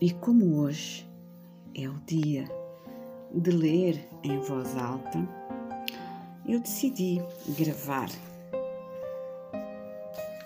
E 0.00 0.10
como 0.14 0.60
hoje 0.60 1.08
é 1.74 1.88
o 1.88 1.94
dia 2.06 2.44
de 3.32 3.50
ler 3.50 4.08
em 4.22 4.38
voz 4.40 4.76
alta, 4.76 5.18
eu 6.46 6.60
decidi 6.60 7.20
gravar 7.56 8.08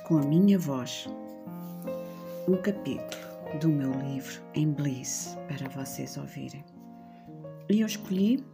com 0.06 0.18
a 0.18 0.22
minha 0.22 0.58
voz 0.58 1.08
um 2.46 2.56
capítulo 2.56 3.26
do 3.60 3.68
meu 3.68 3.92
livro 3.92 4.42
em 4.54 4.70
Bliss 4.70 5.36
para 5.48 5.68
vocês 5.70 6.16
ouvirem. 6.16 6.64
E 7.68 7.80
eu 7.80 7.86
escolhi 7.86 8.44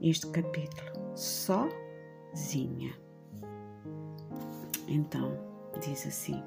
este 0.00 0.26
capítulo 0.28 1.16
sozinha. 1.16 2.92
Então, 4.88 5.38
diz 5.80 6.06
assim: 6.06 6.42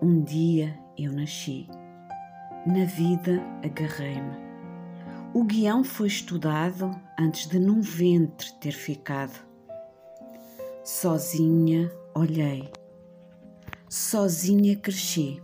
Um 0.00 0.22
dia 0.22 0.81
eu 0.98 1.12
nasci, 1.12 1.68
na 2.66 2.84
vida 2.84 3.42
agarrei-me. 3.64 4.36
O 5.34 5.44
guião 5.44 5.82
foi 5.82 6.08
estudado 6.08 6.94
antes 7.18 7.48
de 7.48 7.58
num 7.58 7.80
ventre 7.80 8.52
ter 8.60 8.72
ficado. 8.72 9.38
Sozinha 10.84 11.90
olhei, 12.14 12.70
sozinha 13.88 14.76
cresci. 14.76 15.42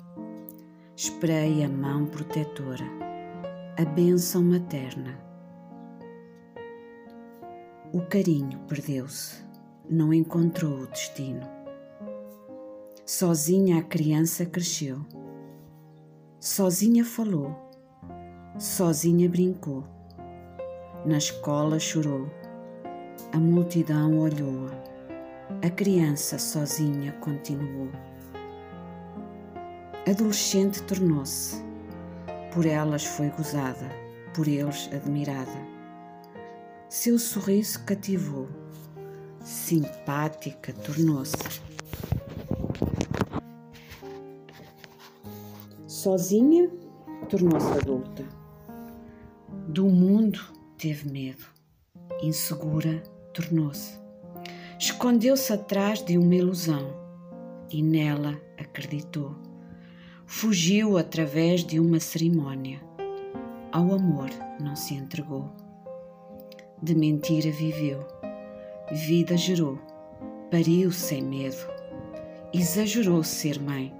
Esperei 0.95 1.65
a 1.65 1.69
mão 1.69 2.07
protetora, 2.07 2.85
a 3.79 3.85
bênção 3.85 4.43
materna. 4.43 5.19
O 7.93 8.03
carinho 8.03 8.59
perdeu-se, 8.69 9.43
não 9.89 10.13
encontrou 10.13 10.81
o 10.81 10.87
destino. 10.89 11.49
Sozinha 13.07 13.79
a 13.79 13.83
criança 13.83 14.45
cresceu, 14.45 15.01
sozinha 16.41 17.05
falou, 17.05 17.53
sozinha 18.59 19.29
brincou, 19.29 19.85
na 21.05 21.19
escola 21.19 21.81
chorou, 21.81 22.31
a 23.33 23.39
multidão 23.39 24.17
olhou-a, 24.21 25.67
a 25.67 25.71
criança 25.71 26.39
sozinha 26.39 27.11
continuou. 27.21 27.91
Adolescente 30.09 30.81
tornou-se, 30.85 31.57
por 32.55 32.65
elas 32.67 33.05
foi 33.05 33.31
gozada, 33.31 33.91
por 34.33 34.47
eles 34.47 34.89
admirada. 34.93 35.67
Seu 36.89 37.19
sorriso 37.19 37.85
cativou, 37.85 38.49
simpática 39.43 40.73
tornou-se. 40.73 41.68
Sozinha 45.99 46.71
tornou-se 47.29 47.73
adulta. 47.73 48.25
Do 49.67 49.87
mundo 49.87 50.39
teve 50.77 51.11
medo, 51.11 51.45
insegura 52.23 53.03
tornou-se. 53.35 53.99
Escondeu-se 54.79 55.53
atrás 55.53 56.01
de 56.01 56.17
uma 56.17 56.37
ilusão 56.37 56.95
e 57.69 57.83
nela 57.83 58.41
acreditou. 58.57 59.35
Fugiu 60.25 60.97
através 60.97 61.65
de 61.65 61.81
uma 61.81 61.99
cerimônia. 61.99 62.81
Ao 63.73 63.93
amor 63.93 64.31
não 64.61 64.77
se 64.77 64.95
entregou. 64.95 65.51
De 66.81 66.95
mentira 66.95 67.51
viveu, 67.51 68.07
vida 68.93 69.37
gerou, 69.37 69.77
pariu 70.49 70.93
sem 70.93 71.23
medo, 71.23 71.67
exagerou 72.55 73.25
ser 73.25 73.61
mãe. 73.61 73.93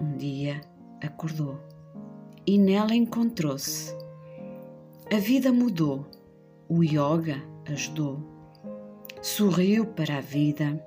Um 0.00 0.16
dia 0.16 0.60
acordou 1.06 1.58
e 2.46 2.58
nela 2.58 2.94
encontrou-se. 2.94 3.94
A 5.12 5.18
vida 5.18 5.52
mudou, 5.52 6.06
o 6.68 6.82
yoga 6.82 7.42
ajudou. 7.70 8.20
Sorriu 9.22 9.86
para 9.86 10.18
a 10.18 10.20
vida 10.20 10.84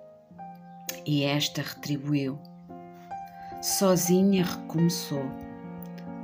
e 1.06 1.24
esta 1.24 1.62
retribuiu. 1.62 2.40
Sozinha 3.62 4.46
recomeçou. 4.46 5.24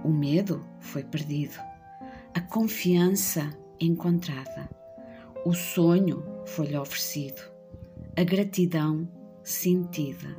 O 0.03 0.09
medo 0.09 0.63
foi 0.79 1.03
perdido, 1.03 1.59
a 2.33 2.39
confiança 2.39 3.49
encontrada. 3.79 4.69
O 5.45 5.53
sonho 5.53 6.23
foi-lhe 6.45 6.77
oferecido, 6.77 7.41
a 8.15 8.23
gratidão 8.23 9.07
sentida. 9.43 10.29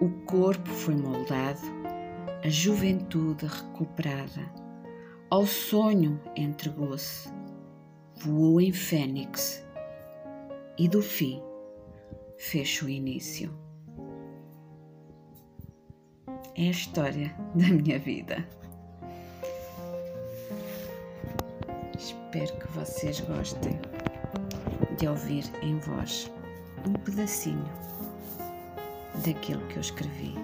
O 0.00 0.10
corpo 0.26 0.70
foi 0.70 0.94
moldado, 0.94 1.60
a 2.44 2.48
juventude 2.48 3.46
recuperada. 3.46 4.48
Ao 5.30 5.46
sonho 5.46 6.20
entregou-se, 6.36 7.28
voou 8.16 8.60
em 8.60 8.72
fênix 8.72 9.64
e 10.78 10.88
do 10.88 11.02
fim 11.02 11.42
fez 12.38 12.80
o 12.82 12.88
início. 12.88 13.52
É 16.54 16.68
a 16.68 16.70
história 16.70 17.34
da 17.54 17.68
minha 17.68 17.98
vida. 17.98 18.46
Espero 21.98 22.56
que 22.58 22.68
vocês 22.68 23.20
gostem 23.20 23.80
de 24.96 25.08
ouvir 25.08 25.44
em 25.62 25.78
voz 25.80 26.30
um 26.86 26.92
pedacinho 26.92 27.68
daquilo 29.24 29.66
que 29.66 29.76
eu 29.76 29.80
escrevi 29.80 30.34